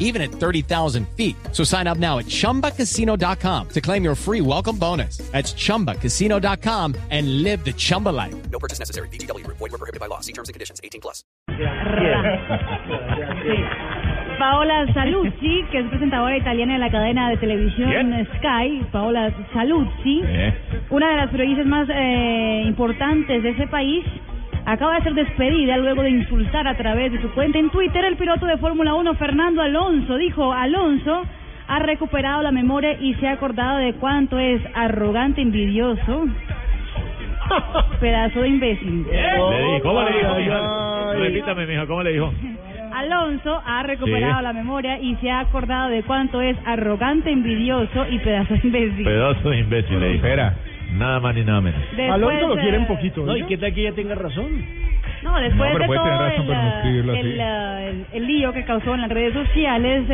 even 0.00 0.20
at 0.20 0.30
30,000 0.32 1.06
feet. 1.16 1.36
So 1.52 1.62
sign 1.62 1.86
up 1.86 1.98
now 1.98 2.18
at 2.18 2.26
chumbacasino.com 2.26 3.68
to 3.68 3.80
claim 3.80 4.02
your 4.02 4.16
free 4.16 4.40
welcome 4.40 4.76
bonus. 4.76 5.18
That's 5.30 5.52
chumbacasino.com 5.54 6.96
and 7.10 7.42
live 7.44 7.64
the 7.64 7.72
Chumba 7.74 8.08
life. 8.08 8.34
No 8.50 8.58
purchase 8.58 8.80
necessary. 8.80 9.08
BGW. 9.10 9.46
Void 9.46 9.60
were 9.60 9.78
prohibited 9.78 10.00
by 10.00 10.06
law. 10.06 10.18
See 10.20 10.32
terms 10.32 10.48
and 10.48 10.54
conditions. 10.54 10.80
18 10.82 11.00
plus. 11.00 11.22
Paola 14.38 14.86
Saluzzi, 14.94 15.64
que 15.70 15.80
es 15.80 15.86
presentadora 15.90 16.36
italiana 16.38 16.74
de 16.74 16.78
la 16.78 16.90
cadena 16.90 17.28
de 17.28 17.36
televisión 17.36 17.90
¿Quién? 17.90 18.26
Sky, 18.38 18.86
Paola 18.90 19.30
Saluzzi, 19.52 20.22
Eh. 20.24 20.54
una 20.90 21.10
de 21.10 21.16
las 21.18 21.30
periodistas 21.30 21.66
más 21.66 21.88
eh, 21.92 22.62
importantes 22.66 23.42
de 23.42 23.50
ese 23.50 23.66
país, 23.66 24.02
acaba 24.66 24.96
de 24.96 25.02
ser 25.02 25.14
despedida 25.14 25.76
luego 25.76 26.02
de 26.02 26.10
insultar 26.10 26.66
a 26.68 26.76
través 26.76 27.12
de 27.12 27.20
su 27.20 27.30
cuenta 27.32 27.58
en 27.58 27.70
Twitter 27.70 28.04
el 28.04 28.16
piloto 28.16 28.46
de 28.46 28.56
Fórmula 28.58 28.94
1 28.94 29.14
Fernando 29.14 29.62
Alonso. 29.62 30.16
Dijo, 30.16 30.52
Alonso 30.52 31.22
ha 31.68 31.78
recuperado 31.80 32.42
la 32.42 32.50
memoria 32.50 32.92
y 33.00 33.14
se 33.14 33.28
ha 33.28 33.32
acordado 33.32 33.78
de 33.78 33.94
cuánto 33.94 34.38
es 34.38 34.60
arrogante, 34.74 35.40
envidioso, 35.40 36.26
pedazo 38.00 38.40
de 38.42 38.48
imbécil. 38.48 39.06
Le 39.10 39.18
dijo, 39.64 39.80
¿Cómo 39.82 40.02
le 40.02 40.18
dijo, 40.18 40.34
mija? 40.36 41.12
Repítame, 41.14 41.66
mija, 41.66 41.86
¿cómo 41.86 42.02
le 42.02 42.12
dijo? 42.12 42.32
Alonso 42.92 43.62
ha 43.64 43.82
recuperado 43.84 44.38
Sí. 44.38 44.42
la 44.42 44.52
memoria 44.52 44.98
y 45.00 45.14
se 45.16 45.30
ha 45.30 45.40
acordado 45.40 45.90
de 45.90 46.02
cuánto 46.02 46.40
es 46.40 46.56
arrogante, 46.66 47.30
envidioso 47.30 48.04
y 48.10 48.18
pedazo 48.18 48.54
de 48.54 48.60
imbécil. 48.64 49.04
Pedazo 49.04 49.50
de 49.50 49.58
imbécil, 49.60 50.00
le 50.00 50.08
dijo. 50.12 50.26
Espera. 50.26 50.54
Nada 50.92 51.20
más 51.20 51.34
ni 51.34 51.44
nada 51.44 51.60
menos. 51.60 51.80
Después, 51.80 52.10
Alonso 52.10 52.48
lo 52.48 52.56
quiere 52.56 52.76
eh, 52.76 52.80
un 52.80 52.86
poquito. 52.86 53.20
No, 53.20 53.26
¿no? 53.32 53.36
¿y 53.36 53.42
qué 53.44 53.56
tal 53.58 53.72
que 53.74 53.80
ella 53.82 53.94
tenga 53.94 54.14
razón? 54.14 54.64
No, 55.22 55.38
después 55.40 55.70
No, 55.72 55.78
pero 55.78 55.78
de 55.78 55.86
puede 55.86 55.98
todo 56.00 56.18
razón 56.18 56.40
el, 56.42 56.46
para 56.48 56.62
no 56.62 56.68
eh, 56.68 56.72
escribirlo 56.76 57.12
así. 57.12 57.20
el, 57.20 57.40
eh, 57.40 57.88
el- 57.90 58.06
el 58.12 58.26
lío 58.26 58.52
que 58.52 58.64
causó 58.64 58.94
en 58.94 59.00
las 59.02 59.10
redes 59.10 59.34
sociales, 59.34 60.04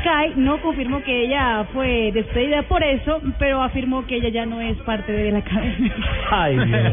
Sky 0.00 0.32
no 0.36 0.60
confirmó 0.60 1.02
que 1.04 1.24
ella 1.26 1.64
fue 1.72 2.10
despedida 2.12 2.62
por 2.62 2.82
eso, 2.82 3.20
pero 3.38 3.62
afirmó 3.62 4.04
que 4.06 4.16
ella 4.16 4.28
ya 4.28 4.44
no 4.46 4.60
es 4.60 4.76
parte 4.78 5.12
de 5.12 5.30
la 5.32 5.40
cadena. 5.44 5.94
Ay, 6.30 6.56
Dios. 6.58 6.92